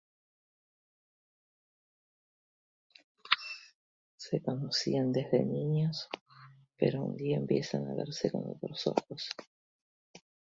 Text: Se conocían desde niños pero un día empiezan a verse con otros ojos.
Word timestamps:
Se 4.17 4.41
conocían 4.41 5.11
desde 5.11 5.45
niños 5.45 6.09
pero 6.75 7.03
un 7.03 7.15
día 7.15 7.37
empiezan 7.37 7.87
a 7.87 7.93
verse 7.93 8.31
con 8.31 8.41
otros 8.49 8.87
ojos. 8.87 9.29